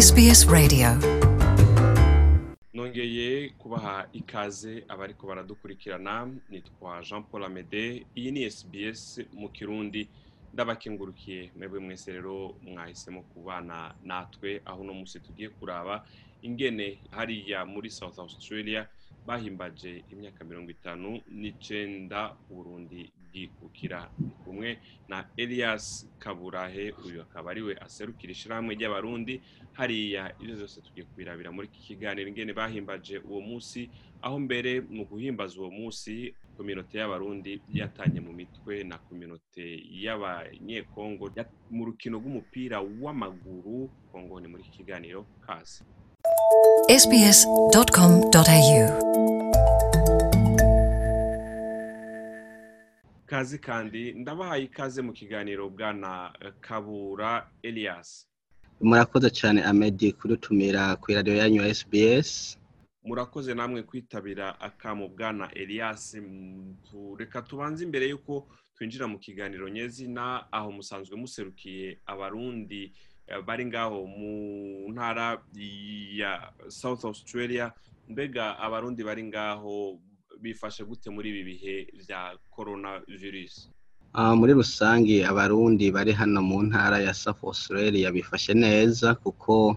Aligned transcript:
SBS 0.00 0.48
Radio. 0.48 0.88
Nongeye 2.74 3.48
kubaha 3.58 4.08
ikaze 4.12 4.84
abariko 4.88 5.26
baradukurikirana 5.26 6.28
nitwa 6.50 7.02
jean 7.02 7.22
paul 7.22 7.44
amede 7.44 8.06
iyi 8.16 8.30
ni 8.32 8.50
sbs 8.50 9.20
mu 9.32 9.48
kirundi. 9.48 10.08
Ndabakengurukiye 10.54 11.50
mwebwe 11.56 11.80
mwese 11.80 12.12
rero 12.12 12.54
mwahisemo 12.62 13.22
kubana 13.22 13.94
natwe 14.04 14.62
aho 14.64 14.80
uno 14.80 14.94
musi 14.94 15.20
tugiye 15.20 15.48
kuraba 15.48 16.06
ingene 16.42 16.98
hariya 17.10 17.64
muri 17.66 17.90
south 17.90 18.18
australia 18.18 18.86
bahimbaje 19.26 20.04
imyaka 20.12 20.44
mirongo 20.44 20.70
itanu 20.70 21.20
n'icenda 21.30 22.34
uburundi 22.50 23.12
bwikukira 23.32 24.10
Ndi 24.18 24.30
kumwe 24.44 24.78
na 25.08 25.24
elias 25.36 26.06
kaburahe 26.18 26.90
uyu 27.06 27.22
akaba 27.22 27.50
ari 27.50 27.62
we 27.62 27.74
aserukira 27.80 28.32
ishirahamwe 28.32 28.74
ry'abarundi 28.74 29.40
hariya 29.72 30.34
ivyo 30.42 30.56
vyose 30.56 30.80
tugiye 30.80 31.06
kubirabira 31.06 31.52
muri 31.52 31.66
iki 31.72 31.80
kiganiro 31.94 32.28
ingene 32.28 32.52
bahimbaje 32.52 33.18
uwo 33.22 33.40
musi 33.40 33.90
aho 34.22 34.38
mbere 34.38 34.80
mu 34.80 35.04
guhimbaza 35.06 35.60
uwo 35.60 35.70
musi 35.70 36.34
kominote 36.56 36.98
y'abarundi 36.98 37.60
yatanye 37.72 38.20
mu 38.20 38.32
mitwe 38.36 38.84
na 38.84 38.98
kominote 38.98 39.80
y'abanyekongo 40.02 41.30
ya- 41.36 41.48
mu 41.70 41.84
rukino 41.88 42.18
rw'umupira 42.20 42.80
w'amaguru 43.02 43.88
kongo 44.12 44.40
ni 44.40 44.48
muri 44.48 44.62
iki 44.68 44.70
kiganiro 44.84 45.24
kazi 45.46 45.80
sbs.com.au 47.02 48.99
kazi 53.40 53.58
kandi 53.58 54.12
ndabahaye 54.12 54.64
ikaze 54.68 55.00
mu 55.02 55.12
kiganiro 55.16 55.64
bwana 55.72 56.28
eh, 56.44 56.52
kabura 56.60 57.48
elias. 57.62 58.28
Murakoze 58.80 59.30
cyane 59.32 59.64
amedi 59.64 60.12
kudutumira 60.12 60.96
ku 61.00 61.06
iradiyo 61.12 61.36
yanyu 61.40 61.62
ya 61.64 61.72
sbs 61.74 62.58
murakoze 63.04 63.54
namwe 63.56 63.80
kwitabira 63.82 64.60
akamu 64.60 65.08
bwana 65.08 65.48
elias. 65.56 66.16
Reka 67.18 67.40
tubanze 67.42 67.80
imbere 67.84 68.08
y'uko 68.12 68.44
twinjira 68.76 69.06
mu 69.08 69.16
kiganiro 69.18 69.68
nyezina 69.72 70.44
aho 70.52 70.68
musanzwe 70.76 71.16
muserukiye 71.16 71.96
abarundi 72.06 72.92
eh, 73.26 73.40
bari 73.46 73.64
ngaho 73.72 74.04
mu 74.06 74.32
ntara 74.92 75.40
ya 76.20 76.52
south 76.68 77.04
australia. 77.08 77.72
Mbega 78.08 78.58
abarundi 78.60 79.00
bari 79.04 79.24
ngaho 79.24 79.96
bifashe 80.42 80.84
gute 80.84 81.10
muri 81.10 81.28
ibi 81.30 81.42
bihe 81.50 81.74
vya 82.00 82.20
coronavirus? 82.54 83.68
Ah, 84.12 84.34
muri 84.34 84.52
rusange 84.60 85.16
abarundi 85.30 85.86
bari 85.94 86.12
hano 86.12 86.40
mu 86.42 86.58
ntara 86.66 86.98
ya 87.06 87.14
south 87.14 87.44
australia 87.44 88.10
bifashe 88.10 88.54
neza 88.54 89.14
kuko 89.14 89.76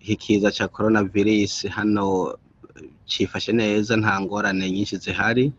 iki 0.00 0.16
kiza 0.16 0.48
cya 0.56 0.66
coronavirus 0.68 1.66
hano 1.76 2.36
eh, 2.76 2.86
cifashe 3.10 3.52
neza 3.52 3.96
nta 3.96 4.14
ngorane 4.20 4.70
nyinshi 4.70 4.96
zihari. 4.96 5.52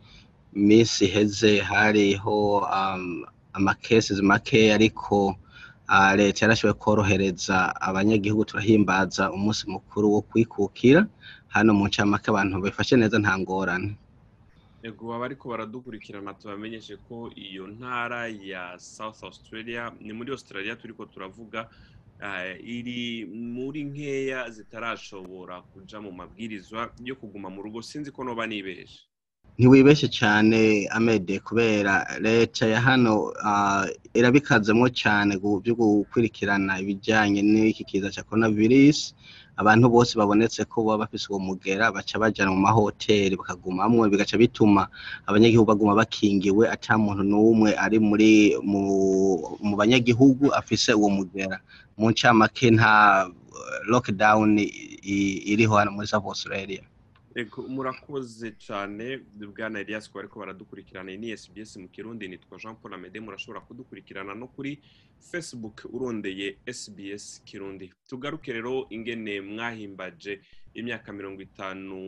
Iminsi 0.55 1.05
iheze 1.05 1.59
hariho 1.59 2.37
um, 2.77 3.25
amakesi 3.53 4.21
makeya 4.21 4.75
ariko 4.80 5.35
ah, 5.87 6.15
leta 6.15 6.45
yarashoboye 6.45 6.73
korohereza 6.80 7.57
abanyagihugu 7.81 8.45
turahimbaza 8.45 9.31
umunsi 9.35 9.63
mukuru 9.67 10.05
wo 10.13 10.21
kwikukira. 10.21 11.02
Hano 11.47 11.73
mu 11.73 11.83
ncamake 11.87 12.27
abantu 12.31 12.61
bifashe 12.63 12.95
neza 12.95 13.19
nta 13.19 13.33
ngorane. 13.39 13.97
Ego 14.88 15.05
abariko 15.17 15.45
baradukurikirana 15.50 16.33
tubamenyeshe 16.39 16.95
ko 17.08 17.16
iyo 17.47 17.64
ntara 17.75 18.22
ya 18.52 18.64
South 18.95 19.19
Australia 19.30 19.83
ni 20.05 20.14
muri 20.17 20.30
Australia 20.36 20.75
turiko 20.81 21.03
turavuga 21.14 21.59
eh, 22.27 22.53
iri 22.77 23.25
muri 23.55 23.80
nkeya 23.89 24.39
zitarashobora 24.55 25.55
kuja 25.72 25.97
mu 26.05 26.11
mabwirizwa 26.19 26.80
yo 27.09 27.15
kuguma 27.20 27.48
mu 27.55 27.59
rugo. 27.65 27.80
Sinzi 27.89 28.09
ko 28.15 28.20
noba 28.23 28.43
nibeshe 28.48 28.99
ntiwibeshye 29.58 30.08
cyane 30.20 30.59
amede 30.98 31.36
kubera 31.48 31.93
leta 32.27 32.64
ya 32.73 32.80
hano 32.88 33.14
ah, 33.49 33.86
irabikazemo 34.20 34.86
cyane 35.02 35.32
byo 35.64 35.73
gukurikirana 35.82 36.73
ibijyanye 36.83 37.42
n'iki 37.52 37.83
kiza 37.89 38.14
cya 38.15 38.23
coronavirus. 38.27 38.99
Abantu 39.58 39.86
bose 39.89 40.11
babonetse 40.20 40.66
ko 40.67 40.83
baba 40.83 41.05
bafise 41.08 41.26
uwo 41.32 41.39
mugera 41.39 41.92
baca 41.92 42.16
bajana 42.20 42.52
mu 42.52 42.60
mahoteli 42.67 43.36
bakagumamwo 43.39 44.04
bigaca 44.11 44.36
bituma 44.38 44.88
abanyagihugu 45.27 45.67
baguma 45.71 45.95
bakingiwe 45.95 46.64
ata 46.70 46.98
muntu 46.98 47.23
n'umwe 47.23 47.70
ari 47.76 47.98
muri 47.99 48.32
mu, 48.64 48.83
banyagihugu 49.80 50.52
afise 50.52 50.92
uwo 50.94 51.10
mugera. 51.10 51.58
Mu 51.98 52.11
ncamake 52.11 52.67
nta 52.76 53.30
lockdown 53.88 54.60
iriho 55.52 55.73
hano 55.77 55.92
muri 55.95 56.08
South 56.08 56.27
Australia. 56.27 56.83
Murakoze 57.67 58.55
cyane 58.57 59.19
bwana 59.35 59.79
Elias 59.79 60.07
ko 60.07 60.19
bariko 60.19 60.39
baradukurikirana. 60.39 61.11
Ni 61.17 61.35
SBS 61.37 61.75
mu 61.77 61.87
Kirundi 61.89 62.27
nitwa 62.27 62.57
Jean 62.57 62.75
Paul 62.75 62.93
Amede 62.93 63.19
murashobora 63.19 63.59
kudukurikirana 63.59 64.33
no 64.35 64.47
kuri 64.47 64.79
Facebook 65.19 65.83
urondeye 65.91 66.55
SBS 66.65 67.41
Kirundi. 67.45 67.91
Tugaruke 68.07 68.53
rero 68.53 68.87
ingene 68.89 69.41
mwahimbaje 69.41 70.39
imyaka 70.73 71.13
mirongo 71.13 71.41
itanu 71.41 71.99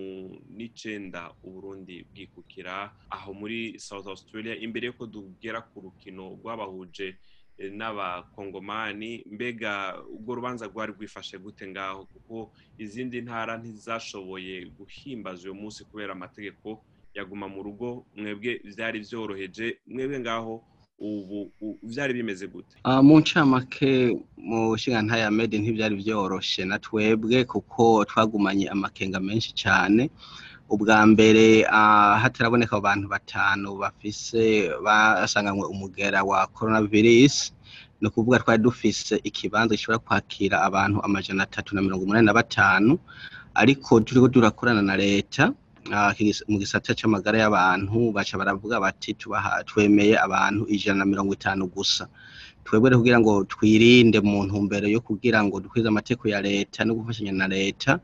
n'icenda 0.50 1.32
uburundi 1.44 2.06
bwikukira 2.12 2.92
aho 3.10 3.34
muri 3.34 3.80
South 3.80 4.08
Australia 4.08 4.56
imbere 4.56 4.88
yuko 4.88 5.08
tugera 5.08 5.62
ku 5.62 5.82
rukino 5.82 6.40
rwabahuje 6.40 7.16
n'abakongomani 7.78 9.24
mbega 9.32 9.96
urwo 10.14 10.36
rubanza 10.36 10.66
rwari 10.68 10.92
rwifashe 10.94 11.38
gute 11.38 11.68
ngaho? 11.68 12.06
Kuko 12.06 12.52
izindi 12.78 13.22
ntara 13.22 13.58
ntizashoboye 13.58 14.66
guhimbaza 14.78 15.44
uyu 15.44 15.56
munsi 15.62 15.84
kubera 15.86 16.12
amategeko 16.14 16.82
yaguma 17.14 17.48
mu 17.48 17.64
rugo 17.64 18.06
mwebwe 18.16 18.62
vyari 18.76 19.00
vyoroheje 19.00 19.78
mwebwe 19.88 20.20
ngaho 20.20 20.64
ubu 21.00 21.52
vyari 21.84 22.14
bimeze 22.14 22.48
gute? 22.48 22.76
Uh, 22.86 23.02
mu 23.06 23.20
ncamake 23.20 24.18
mu 24.38 24.76
nshinga 24.76 25.18
ya 25.18 25.32
medi 25.32 25.60
ntibyari 25.60 25.96
byoroshe 25.96 26.66
na 26.66 26.80
twebwe 26.80 27.46
kuko 27.46 28.06
twagumanye 28.06 28.66
amakenga 28.70 29.20
menshi 29.20 29.54
cyane 29.54 30.10
ubwa 30.70 31.00
mbere 31.08 31.64
uh, 31.66 32.16
hataraboneka 32.22 32.76
abantu 32.78 33.06
batanu 33.08 33.70
bafise 33.82 34.70
basanganywe 34.86 35.66
umugera 35.74 36.24
wa 36.24 36.48
coronavirus. 36.48 37.54
Ni 38.02 38.08
ukuvuga 38.08 38.40
twari 38.40 38.62
dufise 38.62 39.16
ikibanza 39.24 39.76
gishobora 39.76 40.00
kwakira 40.00 40.62
abantu 40.62 40.98
amajana 41.04 41.44
atatu 41.44 41.76
na 41.76 41.82
mirongo 41.82 42.04
umunani 42.04 42.26
na 42.26 42.34
batanu 42.34 43.00
ariko 43.56 44.00
turiko 44.00 44.28
turakorana 44.28 44.82
na 44.82 44.96
leta 44.98 45.54
ah, 45.92 46.14
mu 46.48 46.58
gisata 46.60 46.94
c'amagara 46.94 47.40
y'abantu 47.42 48.12
baca 48.14 48.38
baravuga 48.38 48.80
bati 48.80 49.16
twemeye 49.66 50.14
abantu 50.20 50.68
ijana 50.70 51.00
na 51.00 51.06
mirongo 51.06 51.34
itanu 51.34 51.66
gusa. 51.68 52.08
Twebwe 52.68 52.92
kugira 53.00 53.20
ngo 53.20 53.44
twirinde 53.48 54.20
mu 54.22 54.44
ntumbero 54.46 54.88
yo 54.92 55.00
kugira 55.02 55.40
ngo 55.44 55.58
dukwize 55.60 55.88
amategeko 55.88 56.28
ya 56.28 56.42
leta 56.42 56.86
no 56.86 56.94
gufashanya 56.94 57.32
na 57.32 57.48
leta 57.48 58.00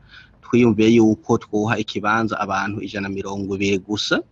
twiyumviye 0.54 0.88
yuko 1.02 1.38
twuha 1.38 1.74
ikibanza 1.82 2.38
abantu 2.38 2.78
ijana 2.86 3.08
na 3.08 3.14
mirongo 3.14 3.50
ibiri 3.58 3.78
gusa 3.82 4.22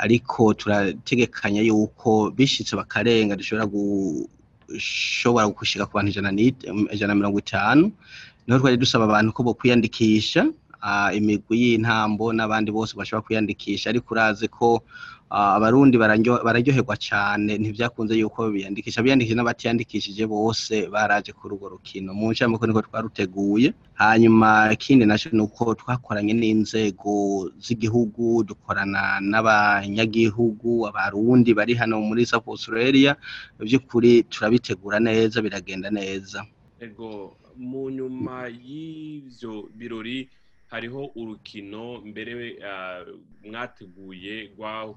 ariko 0.00 0.54
turategekanya 0.56 1.60
yuko 1.60 2.30
bishitse 2.36 2.72
bakarenga 2.80 3.36
dushobora 3.36 3.66
gushobora 3.68 5.44
gushika 5.52 5.84
ku 5.86 5.92
bantu 5.92 6.08
ijana 6.16 7.12
na 7.12 7.14
mirongo 7.20 7.38
itanu. 7.44 7.92
Niho 8.46 8.58
twari 8.60 8.80
dusaba 8.80 9.04
abantu 9.04 9.32
ko 9.36 9.40
bokwiyandikisha 9.44 10.48
ah, 10.80 11.12
imigwi 11.12 11.60
y'intambo 11.62 12.32
n'abandi 12.32 12.72
bose 12.72 12.96
bashobora 12.96 13.26
kwiyandikisha 13.28 13.90
ariko 13.92 14.08
urazi 14.16 14.48
ko 14.48 14.80
abarundi 15.30 15.98
bararyo- 15.98 16.40
bararyoherwa 16.44 16.96
cyane 16.96 17.58
ntivyakunze 17.60 18.14
yuko 18.16 18.48
biyandikisha. 18.50 19.02
Biyandikishije 19.04 19.36
n'abatiyandikishije 19.36 20.24
bose 20.26 20.88
baraje 20.88 21.32
kuri 21.36 21.54
urwo 21.54 21.68
rukino. 21.76 22.14
Mu 22.16 22.32
ncamake 22.32 22.66
niko 22.66 22.82
twaruteguye. 22.82 23.68
Hanyuma 24.00 24.72
ikindi 24.72 25.04
naco 25.06 25.28
ni 25.32 25.42
uko 25.44 25.74
twakoranye 25.74 26.32
n'inzego 26.32 27.12
z'igihugu 27.60 28.44
dukorana 28.48 29.20
n'abanyagihugu 29.20 30.86
abarundi 30.88 31.54
bari 31.54 31.74
hano 31.74 32.00
muri 32.00 32.26
South 32.26 32.48
Australia. 32.48 33.16
By'ukuri 33.60 34.22
turabitegura 34.32 34.96
neza 35.00 35.42
biragenda 35.42 35.90
neza. 35.90 36.46
Ego 36.80 37.36
mu 37.58 37.90
nyuma 37.90 38.46
y'ivyo 38.48 39.68
birori 39.76 40.28
hariho 40.70 41.10
urukino 41.16 42.00
mbere 42.06 42.32
ah, 42.62 43.02
mwateguye 43.44 44.52
rwata- 44.56 44.94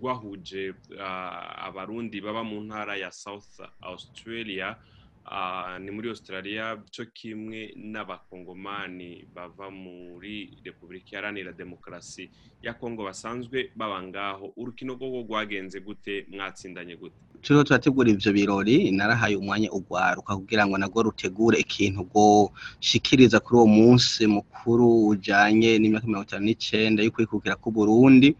rwahuje 0.00 0.74
ah, 1.00 1.66
abarundi 1.68 2.20
baba 2.20 2.42
mu 2.44 2.60
ntara 2.64 2.96
ya 2.96 3.10
south 3.12 3.60
australia. 3.82 4.76
Ah, 5.24 5.78
ni 5.78 5.90
muri 5.90 6.08
australia 6.08 6.80
cyo 6.90 7.04
kimwe 7.12 7.72
n'abakongomani 7.76 9.28
bava 9.34 9.70
muri 9.70 10.58
repubulika 10.64 11.08
iharanira 11.12 11.52
demokarasi 11.52 12.30
ya 12.62 12.74
kongo. 12.74 13.04
Basanzwe 13.04 13.70
baba 13.76 14.02
ngaho. 14.02 14.52
Urukino 14.56 14.94
rwo 14.94 15.22
rwagenze 15.22 15.80
gute? 15.80 16.26
Mwatsindanye 16.30 16.96
gute? 16.96 17.29
Turiho 17.42 17.64
turategura 17.64 18.10
ivyo 18.10 18.32
birori 18.32 18.90
narahaye 18.90 19.36
umwanya 19.36 19.68
urwaruka 19.72 20.36
kugira 20.36 20.66
ngo 20.66 20.74
narwo 20.78 21.02
rutegure 21.08 21.56
ikintu 21.64 22.00
rwoshikiriza 22.08 23.40
kuri 23.40 23.56
uwo 23.56 23.66
munsi 23.66 24.26
mukuru 24.26 25.08
ujanye 25.12 25.78
n'imyaka 25.78 26.06
mirongo 26.06 26.26
itanu 26.28 26.44
n'icenda 26.46 27.00
y'ukwikukira 27.02 27.56
k'Uburundi. 27.62 28.36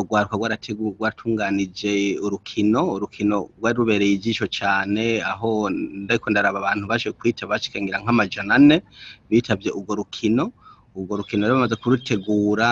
Urwaruka 0.00 0.34
rwaratunganije 0.36 2.20
urukino 2.24 2.80
urukino 2.94 3.36
rwari 3.58 3.76
rubereye 3.80 4.12
ijisho 4.14 4.46
cane 4.58 5.22
aho 5.32 5.70
ndariko 5.70 6.30
ndaraba 6.30 6.58
abantu 6.60 6.84
baje 6.90 7.08
kwita 7.12 7.46
bashikangira 7.50 7.98
nk'amajana 8.02 8.54
ane 8.54 8.76
bitavye 9.30 9.70
urwo 9.72 9.94
rukino. 10.04 10.52
Urwo 10.94 11.16
rukino 11.22 11.42
rero 11.46 11.54
bamaze 11.58 11.76
kurutegura 11.82 12.68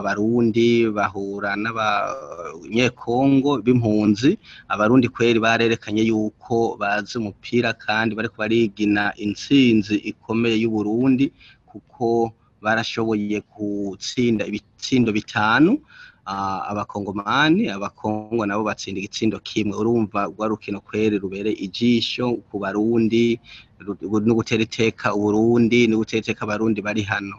abarundi 0.00 0.68
bahura 0.96 1.50
n'abanyekongo 1.62 3.50
b'impunzi. 3.64 4.30
Abarundi 4.68 5.06
kweri 5.14 5.38
barerekanye 5.46 6.02
yuko 6.10 6.76
bazi 6.80 7.18
umupira 7.20 7.72
kandi 7.84 8.14
bariko 8.16 8.36
barigina 8.42 9.12
intsinzi 9.24 9.94
ikomeye 10.10 10.56
y'Uburundi 10.62 11.26
kuko 11.68 12.32
barashoboye 12.64 13.38
gutsinda 13.52 14.42
ibitsindo 14.48 15.10
bitanu. 15.12 15.70
Abakongomani 16.24 17.68
abakongo 17.68 18.46
nabo 18.46 18.64
batsinda 18.64 18.98
igitsindo 19.00 19.38
kimwe. 19.38 19.76
Urumva 19.76 20.24
rwa 20.32 20.46
rukino 20.48 20.80
kweri 20.80 21.18
rubereye 21.18 21.56
ijisho 21.56 22.32
ku 22.48 22.58
barundi 22.58 23.40
no 24.26 24.34
gutera 24.34 24.62
iteka 24.62 25.14
uburundi 25.14 25.86
no 25.86 25.96
gutera 26.00 26.20
iteka 26.20 26.42
abarundi 26.44 26.80
bari 26.82 27.02
hano. 27.02 27.36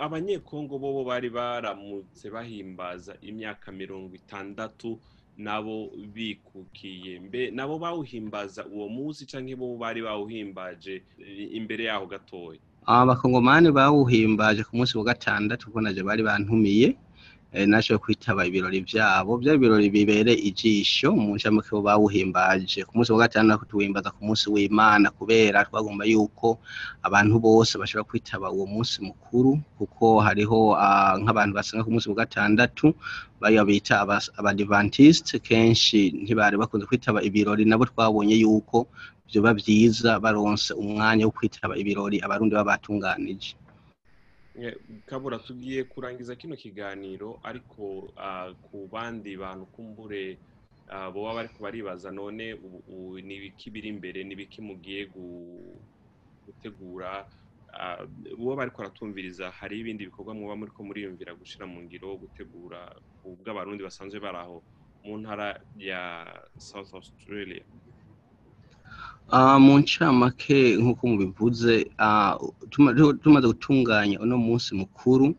Abanyekongo 0.00 0.78
bobo 0.78 1.04
bari 1.04 1.30
baramutse 1.30 2.30
bahimbaza 2.30 3.14
imyaka 3.22 3.72
mirongo 3.72 4.14
itandatu 4.16 4.98
nabo 5.36 5.90
bikukiye. 6.14 7.20
Mbe 7.20 7.50
nabo 7.50 7.78
bawuhimbaza 7.78 8.66
uwo 8.66 8.88
munsi 8.88 9.26
canke 9.26 9.54
bo 9.56 9.76
bari 9.76 10.02
bawuhimbaje 10.02 11.02
imbere 11.52 11.84
yaho 11.84 12.06
gatoya? 12.06 12.58
Abakongomani 12.86 13.70
bawuhimbaje 13.72 14.64
ku 14.64 14.76
munsi 14.76 14.98
wa 14.98 15.04
gatandatu 15.04 15.66
kuko 15.66 15.80
naje 15.80 16.02
bari 16.02 16.22
bantumiye. 16.22 16.96
Nashoboye 17.54 17.98
kwitaba 18.02 18.46
ibirori 18.46 18.80
vyabo 18.82 19.36
vyari 19.38 19.56
ibirori 19.58 19.86
bibereye 19.94 20.38
ijisho 20.50 21.14
mu 21.14 21.38
ncamake 21.38 21.70
bo 21.70 21.80
bawuhimbaje. 21.86 22.82
Ku 22.84 22.92
munsi 22.98 23.12
wa 23.14 23.22
gatandatu 23.24 23.62
tuwimbaza 23.70 24.10
ku 24.10 24.20
munsi 24.26 24.50
w'Imana 24.50 25.10
kubera 25.14 25.62
twagomba 25.64 26.02
yuko 26.04 26.58
abantu 27.06 27.38
bose 27.38 27.78
bashobora 27.78 28.08
kwitaba 28.10 28.50
uwo 28.50 28.66
munsi 28.66 28.98
mukuru 29.06 29.58
kuko 29.78 30.18
hariho 30.26 30.74
nk'abantu 31.22 31.52
basenga 31.54 31.84
ku 31.86 31.90
munsi 31.94 32.08
wa 32.10 32.18
gatandatu 32.26 32.90
baya 33.40 33.62
bita 33.64 34.02
abadivantiste 34.38 35.38
kenshi 35.38 36.10
ntibari 36.22 36.56
bakunze 36.58 36.86
kwitaba 36.90 37.22
ibirori 37.22 37.62
nabo 37.64 37.86
twabonye 37.86 38.34
yuko 38.42 38.86
vyoba 39.30 39.54
vyiza 39.54 40.18
baronse 40.20 40.74
umwanya 40.74 41.24
wo 41.26 41.30
kwitaba 41.30 41.78
ibirori 41.78 42.18
abarundi 42.20 42.54
baba 42.54 42.70
batunganije 42.74 43.54
kabura 45.06 45.38
tugiye 45.38 45.84
kurangiza 45.84 46.36
kino 46.36 46.54
kiganiro 46.56 47.40
ariko 47.42 48.08
ku 48.70 48.88
bandi 48.92 49.36
bantu 49.36 49.66
kumbure 49.74 50.38
boba 51.12 51.34
bariko 51.34 51.58
baribaza 51.64 52.10
none 52.10 52.54
ni 53.26 53.34
ibiki 53.38 53.70
biri 53.70 53.88
imbere 53.88 54.24
ni 54.24 54.32
ibiki 54.36 54.60
mugiye 54.62 55.06
gutegura? 56.46 57.26
Uwo 58.38 58.54
bariko 58.56 58.78
baratumviriza 58.82 59.50
hari 59.50 59.80
ibindi 59.82 60.06
bikorwa 60.06 60.34
muba 60.34 60.54
muriko 60.56 60.80
muriyumvira 60.86 61.34
gushira 61.34 61.66
mu 61.66 61.82
ngiro 61.82 62.14
gutegura 62.22 62.94
ubw'abarundi 63.26 63.82
basanzwe 63.82 64.20
bari 64.22 64.38
aho 64.38 64.62
mu 65.04 65.18
ntara 65.18 65.58
ya 65.78 66.00
South 66.58 66.94
Australia. 66.94 67.64
Mu 69.64 69.74
ncamake 69.82 70.60
nk'uko 70.80 71.02
mubivuze 71.10 71.72
tumaze 73.22 73.46
gutunganya 73.52 74.16
uno 74.24 74.36
munsi 74.46 74.74
mukuru 74.80 75.34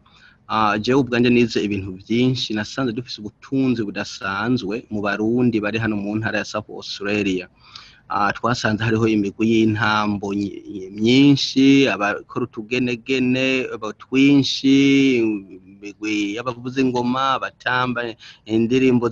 jewe 0.84 1.00
ubwanjye 1.02 1.30
nize 1.30 1.60
ibintu 1.68 1.90
byinshi 2.02 2.54
nasanze 2.54 2.92
dufise 2.94 3.18
ubutunzi 3.22 3.82
budasanzwe 3.88 4.76
mu 4.92 5.00
barundi 5.06 5.58
bari 5.64 5.78
hano 5.84 5.96
mu 6.04 6.12
ntara 6.18 6.38
ya 6.42 6.46
South 6.46 6.70
Australia. 6.70 7.48
Twasanze 8.36 8.84
hariho 8.84 9.08
imigwi 9.08 9.46
y'intambo 9.52 10.28
myinshi 11.00 11.90
abakora 11.90 12.44
utugenegene 12.46 13.66
twinshi 14.02 14.76
imigwi 15.18 16.36
y'abavuza 16.36 16.82
ingoma 16.82 17.24
abatamba 17.38 18.00
indirimbo 18.46 19.06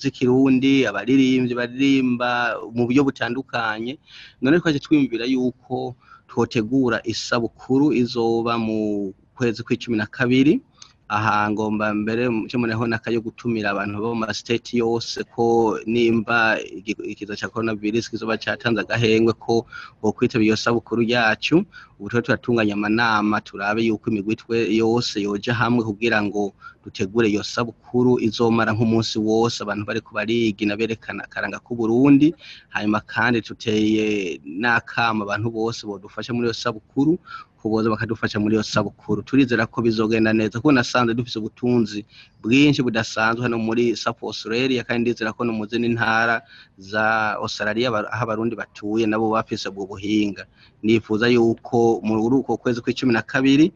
z'ikirundi 0.00 0.86
abaririmbyi 0.88 1.54
baririmba 1.60 2.30
mu 2.74 2.82
buryo 2.86 3.04
butandukanye. 3.08 3.98
None 4.40 4.56
twaje 4.60 4.78
twiyumvira 4.80 5.24
yuko 5.28 5.94
twotegura 6.28 7.00
isabukuru 7.04 7.92
izoba 7.92 8.58
mu 8.58 9.12
kwezi 9.36 9.60
kw'icumi 9.62 9.96
na 10.00 10.06
kabiri. 10.06 10.60
Aha 11.08 11.50
ngomba 11.50 11.88
mbere 11.94 12.28
cyo 12.48 12.58
muneho 12.60 12.84
nakayo 12.86 13.20
gutumira 13.24 13.70
abantu 13.72 13.96
bo 14.02 14.12
mu 14.14 14.26
state 14.34 14.74
yose 14.76 15.24
ko 15.24 15.78
nimba 15.88 16.60
ikiza 16.84 17.32
cya 17.36 17.48
coronavirus 17.48 18.10
kizoba 18.12 18.36
cyatanze 18.36 18.80
agahengwe 18.84 19.32
ko 19.32 19.64
bo 20.02 20.12
kwitaba 20.12 20.44
iyo 20.44 20.56
sabukuru 20.56 21.02
yacu 21.02 21.64
ubu 21.98 22.08
twe 22.12 22.20
turatunganya 22.22 22.74
amanama 22.76 23.40
turabe 23.40 23.80
yuko 23.88 24.10
imigwi 24.12 24.36
yose 24.76 25.16
yoja 25.24 25.54
hamwe 25.56 25.80
kugira 25.84 26.20
ngo 26.22 26.52
dutegure 26.84 27.28
iyo 27.28 27.42
sabukuru 27.42 28.18
izomara 28.20 28.72
nk'umunsi 28.72 29.18
wose. 29.18 29.62
Abantu 29.62 29.84
bariko 29.86 30.10
barigina 30.14 30.76
berekana 30.76 31.24
akaranga 31.24 31.58
k'u 31.58 31.74
Burundi 31.76 32.34
hanyuma 32.74 33.00
kandi 33.04 33.42
tuteye 33.42 34.40
n'akama 34.44 35.24
abantu 35.24 35.48
bose 35.50 35.86
bodufasha 35.86 36.32
muri 36.32 36.46
iyo 36.48 36.54
sabukuru 36.54 37.18
kuboza 37.58 37.90
bakadufasha 37.90 38.38
muri 38.40 38.54
iyo 38.54 38.62
sabukuru. 38.62 39.22
Turizera 39.26 39.66
ko 39.66 39.82
bizogenda 39.82 40.30
neza 40.32 40.58
kuko 40.62 40.72
nasanze 40.72 41.14
dufise 41.14 41.38
ubutunzi 41.42 42.06
bwinshi 42.42 42.82
budasanzwe 42.86 43.42
hano 43.42 43.58
muri 43.58 43.96
South 43.98 44.22
Australia 44.22 44.84
kandi 44.86 45.10
ndizera 45.10 45.32
ko 45.34 45.42
no 45.44 45.52
mu 45.52 45.66
zindi 45.66 45.88
ntara 45.90 46.42
za 46.78 47.34
Australia 47.42 47.90
aho 47.90 48.22
abarundi 48.22 48.54
batuye 48.56 49.06
nabo 49.10 49.30
bafise 49.34 49.68
ubwo 49.68 49.86
buhinga. 49.90 50.46
Nifuza 50.82 51.26
yuko 51.28 51.98
muri 52.06 52.22
uko 52.38 52.54
kwezi 52.56 52.78
kw'icumi 52.80 53.10
na 53.12 53.22
kabiri 53.26 53.72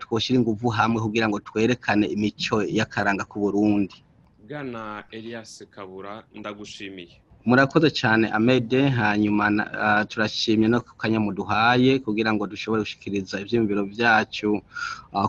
twoshira 0.00 0.38
inguvu 0.38 0.68
hamwe 0.68 0.98
kugira 1.02 1.28
ngo 1.28 1.38
twerekane 1.40 2.06
imico 2.06 2.62
y'akaranga 2.62 3.24
k'u 3.24 3.38
Burundi. 3.40 3.96
Bwana 4.48 5.04
Elias 5.10 5.64
Kabura 5.70 6.24
ndagushimiye. 6.34 7.20
Murakoze 7.44 7.88
cyane 7.90 8.28
amede 8.30 8.88
hanyuma 8.88 9.44
turashimye 10.08 10.68
no 10.68 10.80
kanya 10.80 11.20
muduhaye 11.20 11.98
kugira 11.98 12.32
ngo 12.34 12.44
dushobore 12.46 12.82
gushikiriza 12.82 13.40
ivyiyumviro 13.40 13.84
byacu 13.86 14.60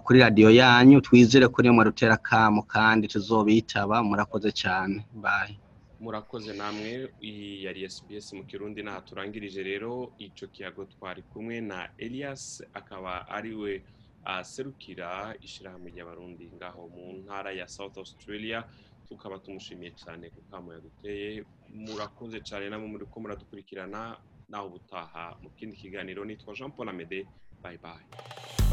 kuri 0.04 0.20
radiyo 0.20 0.50
yanyu. 0.52 1.02
Twizere 1.02 1.48
ko 1.48 1.62
niyo 1.62 1.74
mwarutera 1.74 2.18
kamo 2.18 2.62
kandi 2.64 3.08
tuzobitaba. 3.08 4.04
Murakoze 4.04 4.52
cyane. 4.52 5.06
Bye. 5.16 5.56
Murakoze 6.00 6.52
namwe. 6.56 7.12
Iyi 7.22 7.64
yari 7.68 7.88
SBS 7.90 8.34
mu 8.34 8.44
kirundi 8.44 8.84
naha 8.84 9.02
turangirije 9.02 9.64
rero 9.64 10.12
ico 10.20 10.48
kiyago 10.48 10.86
twari 10.92 11.22
kumwe 11.32 11.62
na 11.62 11.88
Elias 11.98 12.64
akaba 12.74 13.28
ari 13.30 13.56
we 13.56 13.84
aserukira 14.26 15.36
ishirahamwe 15.42 15.90
ry'abarundi 15.92 16.52
ngaho 16.56 16.88
mu 16.94 17.14
ntara 17.24 17.52
ya 17.52 17.68
South 17.68 17.98
Australia. 17.98 18.64
Tukaba 19.10 19.40
tumushimiye 19.40 19.92
cyane 19.98 20.30
ku 20.30 20.42
kamo 20.52 20.74
yaduteye 20.74 21.44
murakoze 21.74 22.38
cyane 22.46 22.70
namwe 22.70 22.88
muri 22.88 23.06
ko 23.10 23.20
muradukurikirana 23.20 24.18
naho 24.50 24.68
ubutaha 24.68 25.34
mu 25.42 25.50
kindi 25.58 25.76
kiganiro 25.78 26.26
nitwa 26.26 26.54
Jean 26.54 26.72
Paul 26.72 26.90
Amede. 26.90 27.26
Bye 27.64 27.78
bye. 27.82 28.06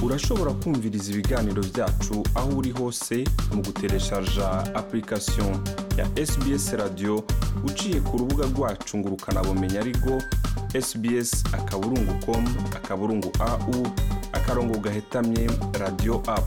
Urashobora 0.05 0.53
kumviriza 0.53 1.12
ibiganiro 1.12 1.62
byacu 1.73 2.23
aho 2.35 2.50
uri 2.59 2.71
hose 2.71 3.25
mu 3.55 3.62
gutereshaja 3.65 4.49
application 4.76 5.57
ya 5.99 6.05
SBS 6.26 6.73
radio. 6.76 7.25
Uciye 7.65 8.00
ku 8.00 8.19
rubuga 8.19 8.45
rwacu 8.47 8.99
ngo 8.99 9.09
ukanabumenya 9.09 9.81
ariko 9.81 10.21
sbs 10.81 11.45
akaburungu 11.55 12.12
akaburungu 12.76 13.33
au 13.41 13.73
akarongo 14.47 14.79
gahetamye 14.79 15.50
radio 15.81 16.23
app 16.26 16.47